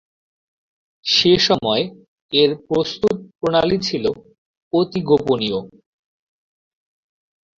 [1.05, 1.83] সেসময়
[2.33, 4.05] এর প্রস্তুত প্রণালী ছিল
[4.73, 5.59] অতি গোপনীয়।